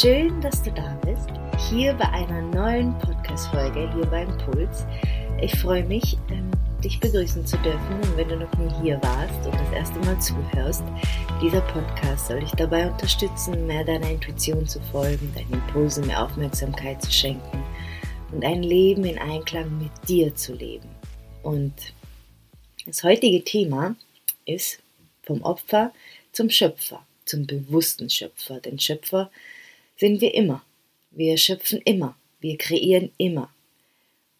[0.00, 1.28] Schön, dass du da bist,
[1.70, 4.84] hier bei einer neuen Podcast-Folge, hier beim Puls.
[5.40, 6.50] Ich freue mich, ähm,
[6.82, 10.20] dich begrüßen zu dürfen und wenn du noch nie hier warst und das erste Mal
[10.20, 10.82] zuhörst,
[11.40, 17.00] dieser Podcast soll dich dabei unterstützen, mehr deiner Intuition zu folgen, deinen Impulsen mehr Aufmerksamkeit
[17.00, 17.62] zu schenken
[18.32, 20.88] und ein Leben in Einklang mit dir zu leben.
[21.44, 21.72] Und
[22.84, 23.94] das heutige Thema
[24.44, 24.80] ist
[25.22, 25.92] vom Opfer
[26.32, 28.58] zum Schöpfer, zum bewussten Schöpfer.
[28.58, 29.30] Denn Schöpfer
[29.96, 30.62] sind wir immer.
[31.10, 32.16] Wir schöpfen immer.
[32.40, 33.50] Wir kreieren immer.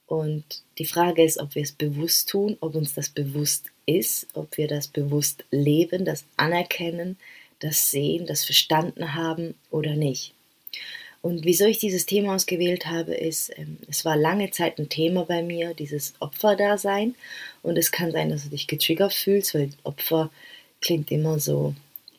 [0.06, 0.44] Und
[0.78, 4.68] die Frage ist, ob wir es bewusst tun, ob uns das bewusst ist, ob wir
[4.68, 7.16] das bewusst leben, das anerkennen,
[7.60, 10.34] das sehen, das verstanden haben oder nicht.
[11.22, 15.24] Und wieso ich dieses Thema ausgewählt habe, ist, ähm, es war lange Zeit ein Thema
[15.24, 17.14] bei mir, dieses Opferdasein.
[17.62, 20.30] Und es kann sein, dass du dich getriggert fühlst, weil Opfer
[20.82, 21.74] klingt immer so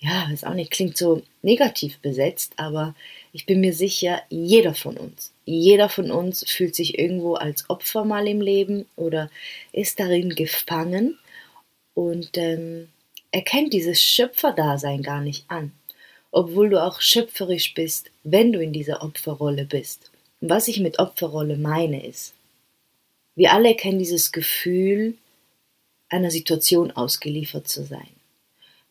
[0.05, 2.95] ja, weiß auch nicht, klingt so negativ besetzt, aber
[3.36, 8.05] ich bin mir sicher, jeder von uns, jeder von uns fühlt sich irgendwo als Opfer
[8.05, 9.30] mal im Leben oder
[9.73, 11.19] ist darin gefangen
[11.95, 12.88] und ähm,
[13.31, 15.73] erkennt dieses Schöpferdasein gar nicht an,
[16.31, 20.11] obwohl du auch schöpferisch bist, wenn du in dieser Opferrolle bist.
[20.39, 22.33] Und was ich mit Opferrolle meine ist,
[23.36, 25.16] wir alle kennen dieses Gefühl,
[26.08, 28.14] einer Situation ausgeliefert zu sein.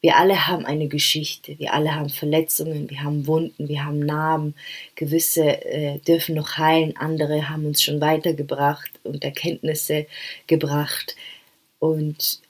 [0.05, 4.55] Wir alle haben eine Geschichte, wir alle haben Verletzungen, wir haben Wunden, wir haben Narben.
[4.97, 10.05] Gewisse äh, dürfen noch heilen, andere haben uns schon weitergebracht und Erkenntnisse
[10.47, 11.17] gebracht.
[11.79, 12.43] Und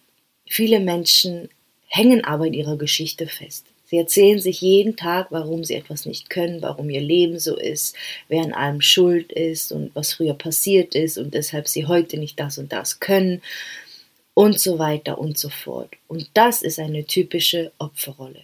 [0.48, 1.48] viele Menschen
[1.86, 3.66] hängen aber in ihrer Geschichte fest.
[3.84, 7.94] Sie erzählen sich jeden Tag, warum sie etwas nicht können, warum ihr Leben so ist,
[8.26, 12.40] wer an allem schuld ist und was früher passiert ist und deshalb sie heute nicht
[12.40, 13.42] das und das können
[14.34, 15.90] und so weiter und so fort.
[16.08, 18.42] Und das ist eine typische Opferrolle.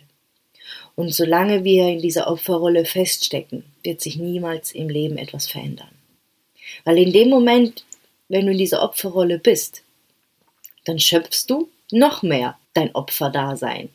[0.95, 5.91] Und solange wir in dieser Opferrolle feststecken, wird sich niemals im Leben etwas verändern.
[6.85, 7.85] Weil in dem Moment,
[8.29, 9.83] wenn du in dieser Opferrolle bist,
[10.85, 13.89] dann schöpfst du noch mehr dein Opferdasein.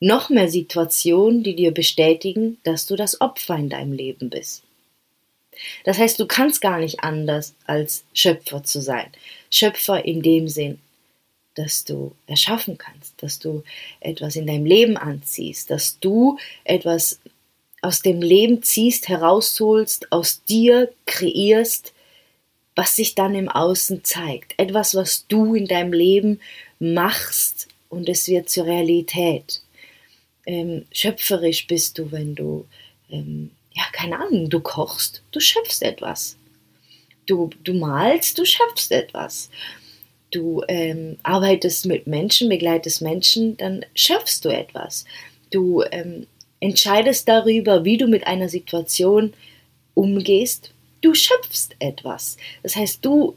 [0.00, 4.62] Noch mehr Situationen, die dir bestätigen, dass du das Opfer in deinem Leben bist.
[5.84, 9.12] Das heißt, du kannst gar nicht anders als Schöpfer zu sein.
[9.50, 10.80] Schöpfer in dem Sinn,
[11.54, 13.62] dass du erschaffen kannst, dass du
[14.00, 17.20] etwas in deinem Leben anziehst, dass du etwas
[17.82, 21.92] aus dem Leben ziehst, herausholst, aus dir kreierst,
[22.76, 24.54] was sich dann im Außen zeigt.
[24.58, 26.40] Etwas, was du in deinem Leben
[26.78, 29.62] machst und es wird zur Realität.
[30.46, 32.66] Ähm, schöpferisch bist du, wenn du,
[33.10, 36.36] ähm, ja, keine Ahnung, du kochst, du schöpfst etwas.
[37.26, 39.50] Du, du malst, du schöpfst etwas
[40.30, 45.04] du ähm, arbeitest mit Menschen, begleitest Menschen, dann schaffst du etwas.
[45.50, 46.26] Du ähm,
[46.60, 49.32] entscheidest darüber, wie du mit einer Situation
[49.94, 50.72] umgehst.
[51.00, 52.36] Du schöpfst etwas.
[52.62, 53.36] Das heißt, du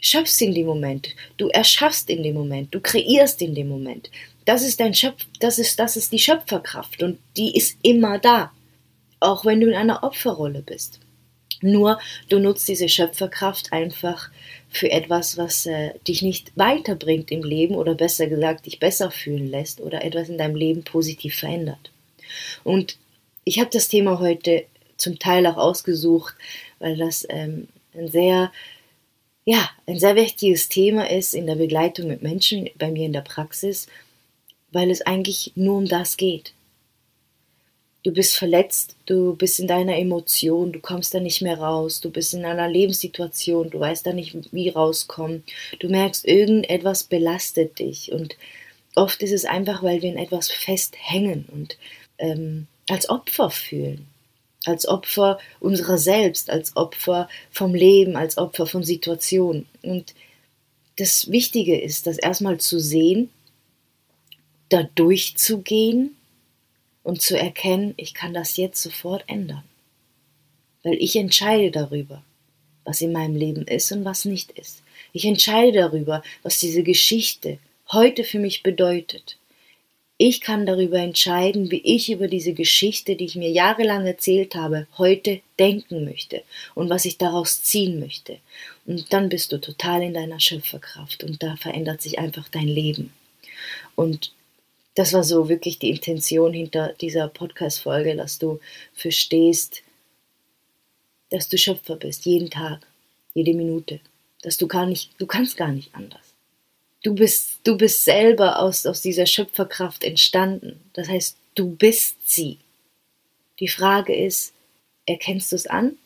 [0.00, 4.10] schöpfst in dem Moment, du erschaffst in dem Moment, du kreierst in dem Moment.
[4.44, 8.52] Das ist dein Schöpf, das ist, das ist die Schöpferkraft und die ist immer da.
[9.20, 11.00] Auch wenn du in einer Opferrolle bist.
[11.60, 11.98] Nur
[12.28, 14.30] du nutzt diese Schöpferkraft einfach
[14.70, 19.50] für etwas, was äh, dich nicht weiterbringt im Leben oder besser gesagt dich besser fühlen
[19.50, 21.90] lässt oder etwas in deinem Leben positiv verändert.
[22.64, 22.96] Und
[23.44, 24.64] ich habe das Thema heute
[24.96, 26.34] zum Teil auch ausgesucht,
[26.78, 28.52] weil das ähm, ein sehr
[29.44, 33.22] ja, ein sehr wichtiges Thema ist in der Begleitung mit Menschen bei mir in der
[33.22, 33.86] Praxis,
[34.72, 36.52] weil es eigentlich nur um das geht.
[38.08, 42.10] Du bist verletzt, du bist in deiner Emotion, du kommst da nicht mehr raus, du
[42.10, 45.44] bist in einer Lebenssituation, du weißt da nicht, wie rauskommen.
[45.78, 48.10] Du merkst, irgendetwas belastet dich.
[48.10, 48.38] Und
[48.94, 51.76] oft ist es einfach, weil wir in etwas festhängen und
[52.16, 54.06] ähm, als Opfer fühlen.
[54.64, 59.66] Als Opfer unserer selbst, als Opfer vom Leben, als Opfer von Situationen.
[59.82, 60.14] Und
[60.96, 63.28] das Wichtige ist, das erstmal zu sehen,
[64.70, 66.14] da durchzugehen
[67.02, 69.64] und zu erkennen, ich kann das jetzt sofort ändern.
[70.82, 72.22] Weil ich entscheide darüber,
[72.84, 74.82] was in meinem Leben ist und was nicht ist.
[75.12, 77.58] Ich entscheide darüber, was diese Geschichte
[77.92, 79.38] heute für mich bedeutet.
[80.20, 84.88] Ich kann darüber entscheiden, wie ich über diese Geschichte, die ich mir jahrelang erzählt habe,
[84.98, 86.42] heute denken möchte
[86.74, 88.38] und was ich daraus ziehen möchte.
[88.84, 93.12] Und dann bist du total in deiner Schöpferkraft und da verändert sich einfach dein Leben.
[93.94, 94.32] Und
[94.98, 98.60] das war so wirklich die Intention hinter dieser Podcast-Folge, dass du
[98.94, 99.82] verstehst,
[101.30, 102.86] dass du Schöpfer bist, jeden Tag,
[103.34, 104.00] jede Minute.
[104.42, 106.34] Dass du gar nicht, du kannst gar nicht anders.
[107.02, 110.80] Du bist, du bist selber aus, aus dieser Schöpferkraft entstanden.
[110.94, 112.58] Das heißt, du bist sie.
[113.60, 114.52] Die Frage ist,
[115.08, 115.96] Erkennst du es an?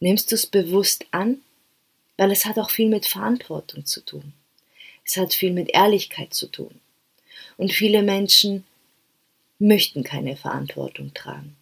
[0.00, 1.40] Nimmst du es bewusst an?
[2.16, 4.32] Weil es hat auch viel mit Verantwortung zu tun.
[5.04, 6.80] Es hat viel mit Ehrlichkeit zu tun.
[7.56, 8.64] Und viele Menschen
[9.58, 11.56] möchten keine Verantwortung tragen.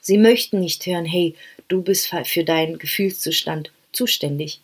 [0.00, 1.34] Sie möchten nicht hören, hey,
[1.68, 4.60] du bist für deinen Gefühlszustand zuständig.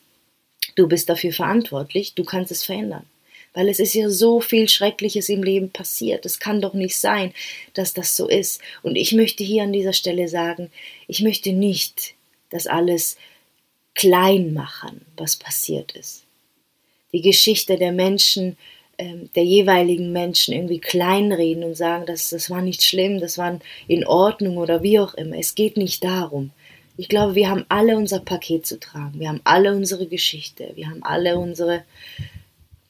[0.74, 3.06] Du bist dafür verantwortlich, du kannst es verändern.
[3.54, 6.24] Weil es ist ja so viel Schreckliches im Leben passiert.
[6.26, 7.32] Es kann doch nicht sein,
[7.74, 8.60] dass das so ist.
[8.82, 10.70] Und ich möchte hier an dieser Stelle sagen,
[11.08, 12.14] ich möchte nicht
[12.50, 13.16] das alles
[13.94, 16.24] klein machen, was passiert ist.
[17.12, 18.56] Die Geschichte der Menschen,
[19.34, 24.06] der jeweiligen Menschen irgendwie kleinreden und sagen, das, das war nicht schlimm, das war in
[24.06, 25.36] Ordnung oder wie auch immer.
[25.38, 26.50] Es geht nicht darum.
[26.96, 29.18] Ich glaube, wir haben alle unser Paket zu tragen.
[29.18, 30.72] Wir haben alle unsere Geschichte.
[30.74, 31.84] Wir haben alle unsere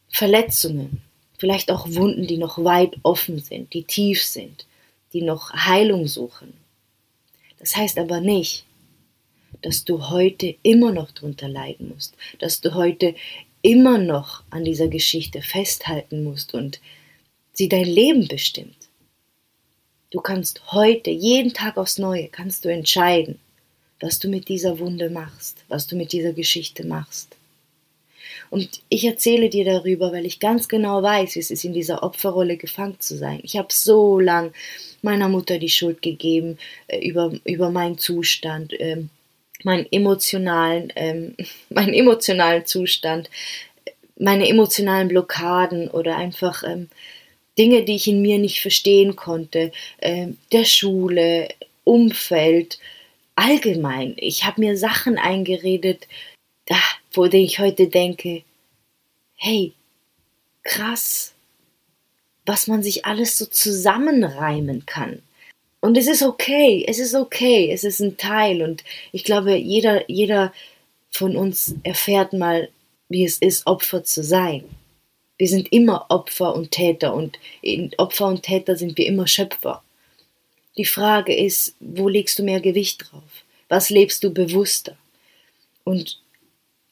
[0.09, 1.01] Verletzungen.
[1.39, 4.67] Vielleicht auch Wunden, die noch weit offen sind, die tief sind,
[5.13, 6.53] die noch Heilung suchen.
[7.61, 8.65] Das heißt aber nicht,
[9.63, 13.15] dass du heute immer noch drunter leiden musst, dass du heute
[13.63, 16.81] immer noch an dieser Geschichte festhalten musst und
[17.53, 18.77] sie dein Leben bestimmt.
[20.11, 23.39] Du kannst heute, jeden Tag aufs Neue, kannst du entscheiden,
[24.01, 27.37] was du mit dieser Wunde machst, was du mit dieser Geschichte machst.
[28.49, 32.03] Und ich erzähle dir darüber, weil ich ganz genau weiß, wie es ist, in dieser
[32.03, 33.41] Opferrolle gefangen zu sein.
[33.45, 34.53] Ich habe so lang
[35.03, 36.59] meiner Mutter die Schuld gegeben
[36.89, 39.05] äh, über, über meinen Zustand, äh,
[39.65, 41.37] meinen emotionalen, ähm,
[41.71, 43.31] meinen emotionalen Zustand,
[44.19, 46.89] meine emotionalen Blockaden oder einfach ähm,
[47.59, 51.49] Dinge, die ich in mir nicht verstehen konnte, äh, der Schule,
[51.85, 52.79] Umfeld,
[53.35, 54.15] allgemein.
[54.19, 56.07] Ich habe mir Sachen eingeredet,
[56.71, 58.43] ach, wo ich heute denke,
[59.35, 59.73] hey,
[60.63, 61.35] krass,
[62.47, 65.23] was man sich alles so zusammenreimen kann.
[65.81, 70.09] Und es ist okay, es ist okay, es ist ein Teil und ich glaube, jeder,
[70.11, 70.53] jeder
[71.11, 72.69] von uns erfährt mal,
[73.09, 74.65] wie es ist, Opfer zu sein.
[75.39, 79.83] Wir sind immer Opfer und Täter und in Opfer und Täter sind wir immer Schöpfer.
[80.77, 83.45] Die Frage ist, wo legst du mehr Gewicht drauf?
[83.69, 84.97] Was lebst du bewusster?
[85.83, 86.21] Und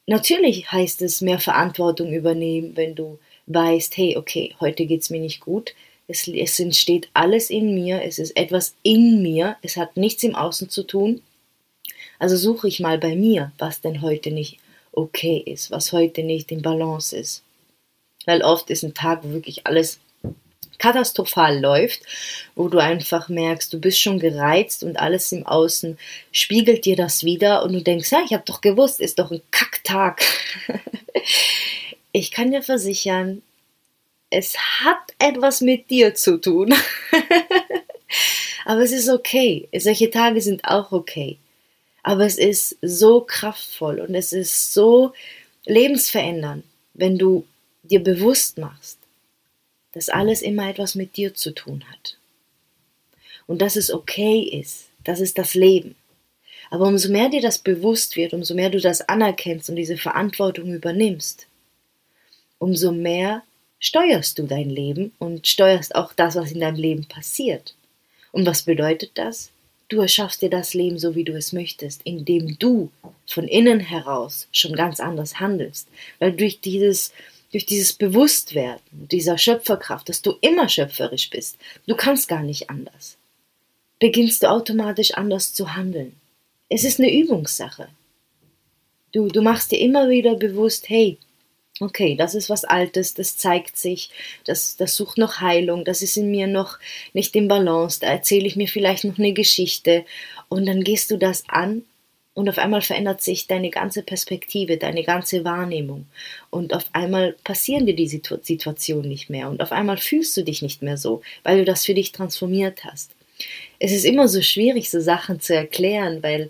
[0.07, 5.41] natürlich heißt es mehr Verantwortung übernehmen, wenn du weißt, hey, okay, heute geht's mir nicht
[5.41, 5.75] gut,
[6.09, 10.35] es, es entsteht alles in mir, es ist etwas in mir, es hat nichts im
[10.35, 11.21] Außen zu tun.
[12.17, 14.57] Also suche ich mal bei mir, was denn heute nicht
[14.91, 17.43] okay ist, was heute nicht in Balance ist.
[18.25, 19.99] Weil oft ist ein Tag, wo wirklich alles
[20.79, 22.01] katastrophal läuft,
[22.55, 25.97] wo du einfach merkst, du bist schon gereizt und alles im Außen
[26.31, 29.41] spiegelt dir das wieder und du denkst, ja, ich habe doch gewusst, ist doch ein
[29.51, 30.23] Kacktag.
[32.11, 33.43] ich kann dir versichern,
[34.29, 36.73] es hat etwas mit dir zu tun.
[38.65, 39.67] Aber es ist okay.
[39.77, 41.37] Solche Tage sind auch okay.
[42.03, 45.13] Aber es ist so kraftvoll und es ist so
[45.65, 47.45] lebensverändernd, wenn du
[47.83, 48.97] dir bewusst machst,
[49.93, 52.17] dass alles immer etwas mit dir zu tun hat.
[53.47, 54.89] Und dass es okay ist.
[55.03, 55.95] Das ist das Leben.
[56.69, 60.71] Aber umso mehr dir das bewusst wird, umso mehr du das anerkennst und diese Verantwortung
[60.73, 61.47] übernimmst,
[62.59, 63.41] umso mehr
[63.79, 67.75] steuerst du dein Leben und steuerst auch das, was in deinem Leben passiert.
[68.31, 69.51] Und was bedeutet das?
[69.87, 72.91] Du erschaffst dir das Leben so, wie du es möchtest, indem du
[73.25, 75.87] von innen heraus schon ganz anders handelst.
[76.19, 77.11] Weil durch dieses,
[77.51, 83.17] durch dieses Bewusstwerden, dieser Schöpferkraft, dass du immer schöpferisch bist, du kannst gar nicht anders,
[83.99, 86.15] beginnst du automatisch anders zu handeln.
[86.69, 87.87] Es ist eine Übungssache.
[89.11, 91.17] Du, du machst dir immer wieder bewusst, hey,
[91.79, 94.09] okay, das ist was Altes, das zeigt sich,
[94.45, 96.77] das, das sucht noch Heilung, das ist in mir noch
[97.13, 100.05] nicht im Balance, da erzähle ich mir vielleicht noch eine Geschichte.
[100.49, 101.83] Und dann gehst du das an
[102.33, 106.07] und auf einmal verändert sich deine ganze Perspektive, deine ganze Wahrnehmung.
[106.49, 110.61] Und auf einmal passieren dir die Situationen nicht mehr und auf einmal fühlst du dich
[110.61, 113.11] nicht mehr so, weil du das für dich transformiert hast.
[113.79, 116.49] Es ist immer so schwierig, so Sachen zu erklären, weil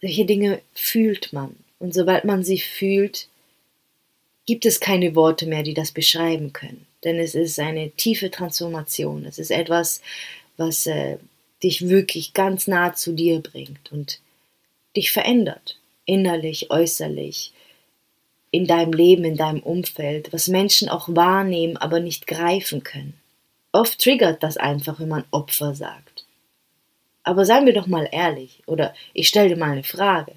[0.00, 1.56] solche Dinge fühlt man.
[1.78, 3.28] Und sobald man sie fühlt,
[4.46, 6.86] gibt es keine Worte mehr, die das beschreiben können.
[7.04, 9.24] Denn es ist eine tiefe Transformation.
[9.24, 10.00] Es ist etwas,
[10.56, 11.18] was äh,
[11.62, 14.20] dich wirklich ganz nah zu dir bringt und
[14.96, 15.78] dich verändert.
[16.06, 17.52] Innerlich, äußerlich,
[18.50, 23.14] in deinem Leben, in deinem Umfeld, was Menschen auch wahrnehmen, aber nicht greifen können.
[23.72, 26.24] Oft triggert das einfach, wenn man Opfer sagt.
[27.24, 30.32] Aber seien wir doch mal ehrlich, oder ich stelle dir mal eine Frage.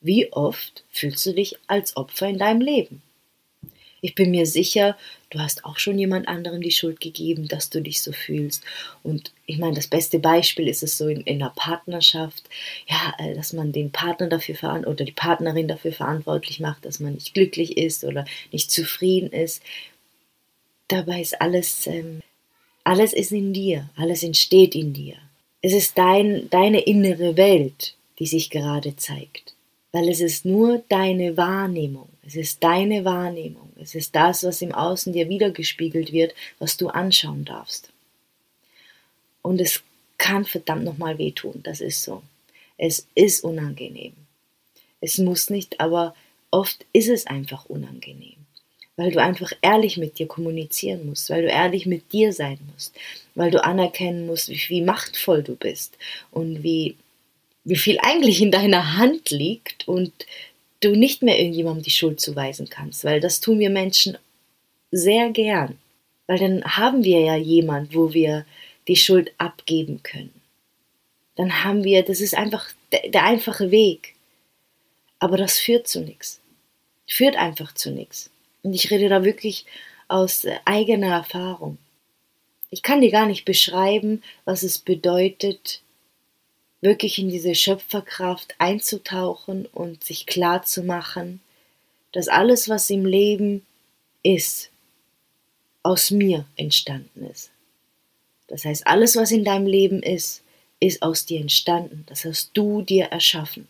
[0.00, 3.02] Wie oft fühlst du dich als Opfer in deinem Leben?
[4.00, 4.96] Ich bin mir sicher,
[5.30, 8.62] du hast auch schon jemand anderem die Schuld gegeben, dass du dich so fühlst.
[9.02, 12.44] Und ich meine, das beste Beispiel ist es so in, in einer Partnerschaft,
[12.88, 17.14] ja, äh, dass man den Partner dafür oder die Partnerin dafür verantwortlich macht, dass man
[17.14, 19.62] nicht glücklich ist oder nicht zufrieden ist.
[20.88, 22.20] Dabei ist alles, ähm,
[22.84, 25.16] alles ist in dir, alles entsteht in dir.
[25.62, 29.54] Es ist dein, deine innere Welt, die sich gerade zeigt
[29.92, 32.08] weil es ist nur deine Wahrnehmung.
[32.26, 33.69] Es ist deine Wahrnehmung.
[33.80, 37.90] Es ist das, was im Außen dir wiedergespiegelt wird, was du anschauen darfst.
[39.42, 39.82] Und es
[40.18, 41.60] kann verdammt nochmal wehtun.
[41.62, 42.22] Das ist so.
[42.76, 44.12] Es ist unangenehm.
[45.00, 46.14] Es muss nicht, aber
[46.50, 48.36] oft ist es einfach unangenehm.
[48.96, 52.94] Weil du einfach ehrlich mit dir kommunizieren musst, weil du ehrlich mit dir sein musst,
[53.34, 55.96] weil du anerkennen musst, wie, wie machtvoll du bist
[56.30, 56.96] und wie
[57.64, 60.12] wie viel eigentlich in deiner Hand liegt und
[60.80, 64.16] du nicht mehr irgendjemandem die Schuld zuweisen kannst, weil das tun wir Menschen
[64.90, 65.78] sehr gern,
[66.26, 68.46] weil dann haben wir ja jemand, wo wir
[68.88, 70.32] die Schuld abgeben können.
[71.36, 74.14] Dann haben wir, das ist einfach der, der einfache Weg.
[75.18, 76.40] Aber das führt zu nichts.
[77.06, 78.30] Führt einfach zu nichts.
[78.62, 79.66] Und ich rede da wirklich
[80.08, 81.78] aus eigener Erfahrung.
[82.70, 85.82] Ich kann dir gar nicht beschreiben, was es bedeutet,
[86.80, 91.40] wirklich in diese Schöpferkraft einzutauchen und sich klar zu machen,
[92.12, 93.64] dass alles, was im Leben
[94.22, 94.70] ist,
[95.82, 97.50] aus mir entstanden ist.
[98.48, 100.42] Das heißt, alles, was in deinem Leben ist,
[100.80, 102.04] ist aus dir entstanden.
[102.08, 103.68] Das hast du dir erschaffen.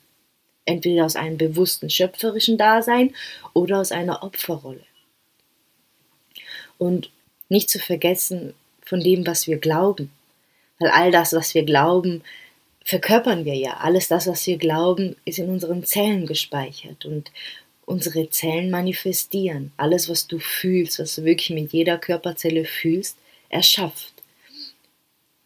[0.65, 3.15] Entweder aus einem bewussten schöpferischen Dasein
[3.53, 4.85] oder aus einer Opferrolle.
[6.79, 7.11] Und
[7.49, 10.11] nicht zu vergessen von dem, was wir glauben.
[10.79, 12.23] Weil all das, was wir glauben,
[12.85, 13.79] verkörpern wir ja.
[13.79, 17.31] Alles das, was wir glauben, ist in unseren Zellen gespeichert und
[17.85, 19.73] unsere Zellen manifestieren.
[19.77, 23.17] Alles, was du fühlst, was du wirklich mit jeder Körperzelle fühlst,
[23.49, 24.13] erschafft.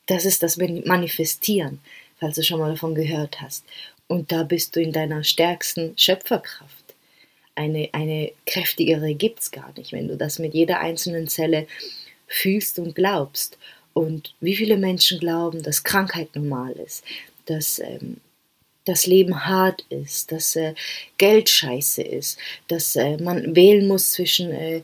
[0.07, 1.81] Das ist das Manifestieren,
[2.21, 3.65] falls du schon mal davon gehört hast.
[4.07, 6.85] Und da bist du in deiner stärksten Schöpferkraft.
[7.55, 11.67] Eine, eine kräftigere gibt es gar nicht, wenn du das mit jeder einzelnen Zelle
[12.27, 13.59] fühlst und glaubst.
[13.95, 17.05] Und wie viele Menschen glauben, dass Krankheit normal ist,
[17.47, 18.19] dass ähm,
[18.85, 20.75] das Leben hart ist, dass äh,
[21.17, 24.83] Geld scheiße ist, dass äh, man wählen muss zwischen äh,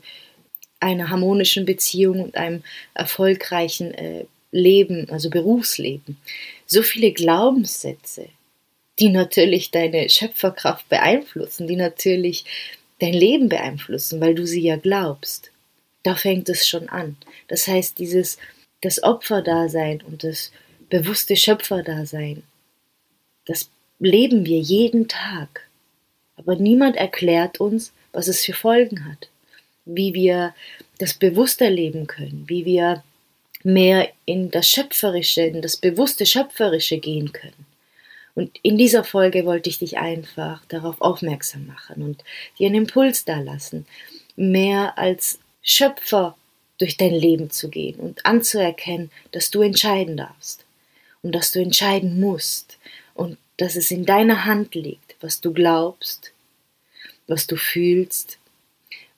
[0.79, 2.63] einer harmonischen Beziehung und einem
[2.93, 6.17] erfolgreichen äh, Leben, also Berufsleben.
[6.65, 8.27] So viele Glaubenssätze,
[8.99, 12.45] die natürlich deine Schöpferkraft beeinflussen, die natürlich
[12.99, 15.51] dein Leben beeinflussen, weil du sie ja glaubst.
[16.03, 17.15] Da fängt es schon an.
[17.47, 18.37] Das heißt, dieses
[18.81, 20.51] das Opferdasein und das
[20.89, 22.43] bewusste Schöpferdasein,
[23.45, 23.69] das
[23.99, 25.67] leben wir jeden Tag.
[26.35, 29.29] Aber niemand erklärt uns, was es für Folgen hat,
[29.85, 30.53] wie wir
[30.97, 33.03] das bewusster leben können, wie wir
[33.63, 37.65] mehr in das Schöpferische, in das bewusste Schöpferische gehen können.
[38.33, 42.23] Und in dieser Folge wollte ich dich einfach darauf aufmerksam machen und
[42.57, 43.85] dir einen Impuls da lassen,
[44.35, 46.35] mehr als Schöpfer
[46.81, 50.65] durch dein Leben zu gehen und anzuerkennen, dass du entscheiden darfst
[51.21, 52.77] und dass du entscheiden musst
[53.13, 56.33] und dass es in deiner Hand liegt, was du glaubst,
[57.27, 58.39] was du fühlst,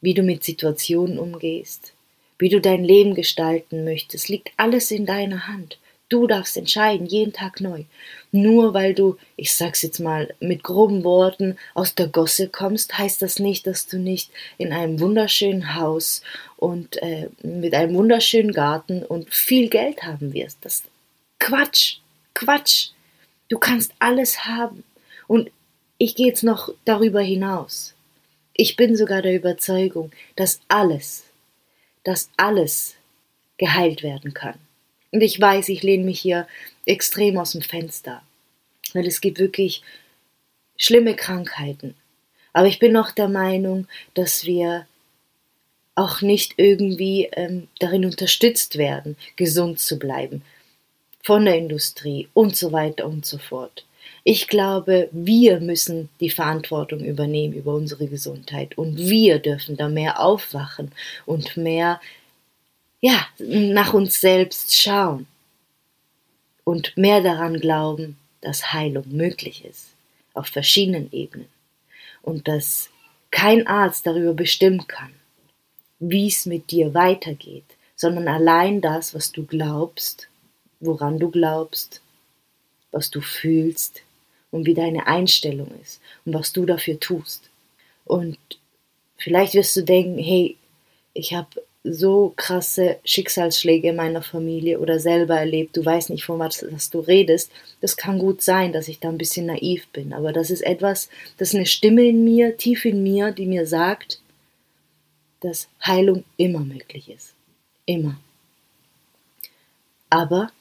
[0.01, 1.93] wie du mit Situationen umgehst,
[2.37, 5.77] wie du dein Leben gestalten möchtest, liegt alles in deiner Hand.
[6.13, 7.85] Du darfst entscheiden, jeden Tag neu.
[8.31, 13.23] Nur weil du, ich sag's jetzt mal mit groben Worten, aus der Gosse kommst, heißt
[13.23, 14.29] das nicht, dass du nicht
[14.59, 16.21] in einem wunderschönen Haus
[16.55, 20.59] und äh, mit einem wunderschönen Garten und viel Geld haben wirst.
[20.61, 20.83] Das
[21.39, 21.97] Quatsch,
[22.35, 22.89] Quatsch.
[23.49, 24.83] Du kannst alles haben.
[25.25, 25.49] Und
[25.97, 27.95] ich gehe jetzt noch darüber hinaus.
[28.53, 31.23] Ich bin sogar der Überzeugung, dass alles,
[32.03, 32.93] dass alles
[33.57, 34.59] geheilt werden kann.
[35.13, 36.47] Und ich weiß, ich lehne mich hier
[36.85, 38.23] extrem aus dem Fenster,
[38.93, 39.83] weil es gibt wirklich
[40.75, 41.93] schlimme Krankheiten.
[42.51, 44.87] Aber ich bin noch der Meinung, dass wir
[45.93, 50.41] auch nicht irgendwie ähm, darin unterstützt werden, gesund zu bleiben,
[51.21, 53.85] von der Industrie und so weiter und so fort.
[54.23, 60.19] Ich glaube, wir müssen die Verantwortung übernehmen über unsere Gesundheit und wir dürfen da mehr
[60.19, 60.91] aufwachen
[61.27, 62.01] und mehr
[63.03, 65.27] ja, nach uns selbst schauen
[66.63, 69.87] und mehr daran glauben, dass Heilung möglich ist,
[70.33, 71.49] auf verschiedenen Ebenen
[72.21, 72.89] und dass
[73.29, 75.11] kein Arzt darüber bestimmen kann,
[75.99, 77.65] wie es mit dir weitergeht,
[77.97, 80.29] sondern allein das, was du glaubst,
[80.79, 82.01] woran du glaubst,
[82.91, 84.01] was du fühlst
[84.51, 87.49] und wie deine Einstellung ist und was du dafür tust.
[88.05, 88.37] Und
[89.17, 90.55] vielleicht wirst du denken, hey,
[91.13, 95.75] Ich habe so krasse Schicksalsschläge in meiner Familie oder selber erlebt.
[95.75, 97.51] Du weißt nicht, von was, was du redest.
[97.81, 100.13] Das kann gut sein, dass ich da ein bisschen naiv bin.
[100.13, 103.67] Aber das ist etwas, das ist eine Stimme in mir, tief in mir, die mir
[103.67, 104.21] sagt,
[105.41, 107.33] dass Heilung immer möglich ist.
[107.85, 108.17] Immer.
[110.09, 110.51] Aber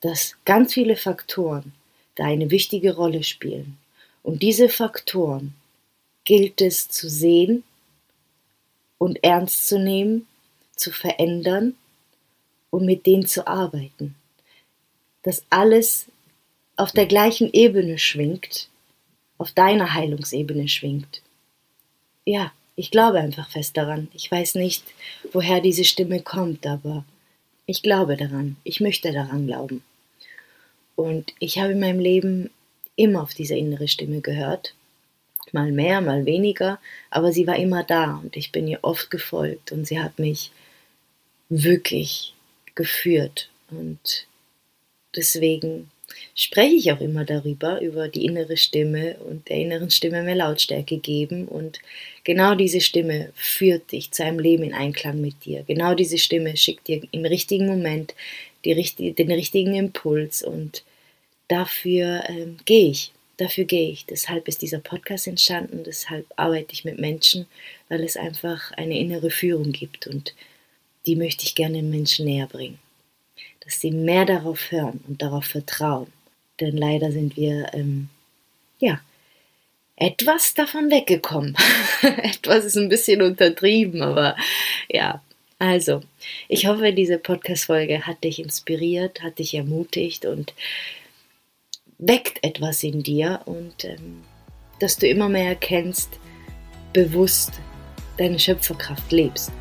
[0.00, 1.72] dass ganz viele Faktoren
[2.16, 3.78] da eine wichtige Rolle spielen.
[4.22, 5.54] Und diese Faktoren
[6.24, 7.64] gilt es zu sehen
[8.98, 10.26] und ernst zu nehmen,
[10.82, 11.74] zu verändern
[12.70, 14.14] und mit denen zu arbeiten.
[15.22, 16.06] Dass alles
[16.76, 18.68] auf der gleichen Ebene schwingt,
[19.38, 21.22] auf deiner Heilungsebene schwingt.
[22.24, 24.08] Ja, ich glaube einfach fest daran.
[24.14, 24.84] Ich weiß nicht,
[25.32, 27.04] woher diese Stimme kommt, aber
[27.66, 28.56] ich glaube daran.
[28.64, 29.82] Ich möchte daran glauben.
[30.96, 32.50] Und ich habe in meinem Leben
[32.96, 34.74] immer auf diese innere Stimme gehört.
[35.52, 36.78] Mal mehr, mal weniger,
[37.10, 40.50] aber sie war immer da und ich bin ihr oft gefolgt und sie hat mich
[41.52, 42.32] wirklich
[42.74, 43.50] geführt.
[43.70, 44.26] Und
[45.14, 45.90] deswegen
[46.34, 50.96] spreche ich auch immer darüber, über die innere Stimme und der inneren Stimme mehr Lautstärke
[50.98, 51.46] geben.
[51.46, 51.80] Und
[52.24, 55.62] genau diese Stimme führt dich zu einem Leben in Einklang mit dir.
[55.66, 58.14] Genau diese Stimme schickt dir im richtigen Moment
[58.64, 60.84] die, den richtigen Impuls und
[61.48, 63.12] dafür ähm, gehe ich.
[63.38, 64.06] Dafür gehe ich.
[64.06, 67.46] Deshalb ist dieser Podcast entstanden, deshalb arbeite ich mit Menschen,
[67.88, 70.34] weil es einfach eine innere Führung gibt und
[71.06, 72.78] die möchte ich gerne den Menschen näher bringen.
[73.60, 76.12] Dass sie mehr darauf hören und darauf vertrauen.
[76.60, 78.08] Denn leider sind wir, ähm,
[78.78, 79.00] ja,
[79.96, 81.56] etwas davon weggekommen.
[82.02, 84.36] etwas ist ein bisschen untertrieben, aber
[84.88, 85.22] ja.
[85.58, 86.02] Also,
[86.48, 90.54] ich hoffe, diese Podcast-Folge hat dich inspiriert, hat dich ermutigt und
[91.98, 94.24] weckt etwas in dir und ähm,
[94.80, 96.10] dass du immer mehr erkennst,
[96.92, 97.52] bewusst
[98.18, 99.52] deine Schöpferkraft lebst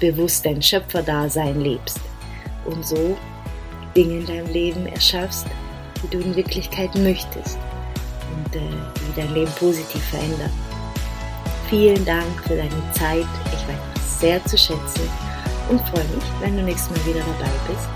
[0.00, 2.00] bewusst dein Schöpferdasein lebst
[2.64, 3.16] und so
[3.96, 5.46] Dinge in deinem Leben erschaffst,
[6.02, 7.58] die du in Wirklichkeit möchtest
[8.34, 10.50] und äh, die dein Leben positiv verändern.
[11.68, 13.26] Vielen Dank für deine Zeit.
[13.46, 15.08] Ich weiß es sehr zu schätzen
[15.68, 17.88] und freue mich, wenn du nächstes Mal wieder dabei bist.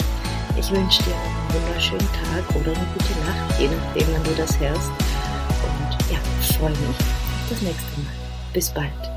[0.56, 4.58] Ich wünsche dir einen wunderschönen Tag oder eine gute Nacht, je nachdem, wann du das
[4.60, 4.90] hörst.
[4.90, 6.18] Und ja,
[6.58, 8.12] freue mich auf das nächste Mal.
[8.52, 9.13] Bis bald.